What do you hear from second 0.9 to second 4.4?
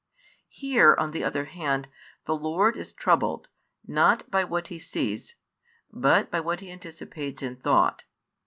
on the other hand, the Lord is troubled, not